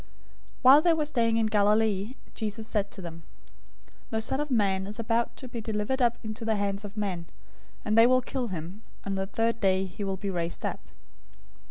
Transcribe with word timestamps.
017:022 0.01 0.07
While 0.63 0.81
they 0.81 0.93
were 0.93 1.05
staying 1.05 1.37
in 1.37 1.45
Galilee, 1.45 2.15
Jesus 2.33 2.65
said 2.67 2.89
to 2.89 3.03
them, 3.03 3.21
"The 4.09 4.19
Son 4.19 4.39
of 4.39 4.49
Man 4.49 4.87
is 4.87 4.97
about 4.97 5.37
to 5.37 5.47
be 5.47 5.61
delivered 5.61 6.01
up 6.01 6.17
into 6.23 6.43
the 6.43 6.55
hands 6.55 6.83
of 6.83 6.97
men, 6.97 7.27
017:023 7.81 7.81
and 7.85 7.97
they 7.99 8.07
will 8.07 8.21
kill 8.21 8.47
him, 8.47 8.81
and 9.05 9.15
the 9.15 9.27
third 9.27 9.59
day 9.59 9.85
he 9.85 10.03
will 10.03 10.17
be 10.17 10.31
raised 10.31 10.65
up." 10.65 10.79